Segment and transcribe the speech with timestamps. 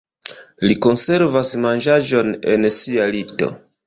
[0.69, 3.51] Li konservas manĝaĵon en sia lito.